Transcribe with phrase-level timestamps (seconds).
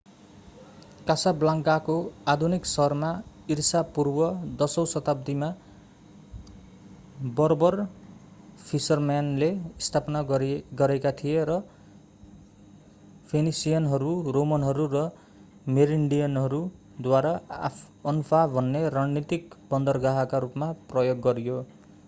[1.07, 1.95] कासाब्लान्काको
[2.27, 2.93] आधुनिक सहर
[3.49, 4.17] ईसापूर्व
[4.59, 5.49] 10 औँ शताब्दीमा
[7.33, 7.77] बर्बर
[8.65, 9.49] फिसरम्यानले
[9.79, 11.59] स्थापित गरेका थिए र
[13.29, 15.03] फोनिसियनहरू रोमनहरू र
[15.71, 17.35] मेरिनिडहरूद्वारा
[18.05, 21.61] अनफा भन्ने रणनीतिक बन्दरगाहका रूपमा प्रयोग गरियो